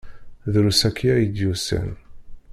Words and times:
Drus 0.53 0.81
akya 0.89 1.13
i 1.17 1.25
d-yusan. 1.33 1.89